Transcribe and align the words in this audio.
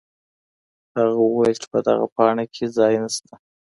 هغه 0.97 1.15
وویل 1.25 1.55
چي 1.61 1.67
په 1.73 1.79
دغه 1.87 2.05
پاڼې 2.15 2.45
کي 2.53 2.65
ځای 2.77 2.93
نسته. 3.03 3.33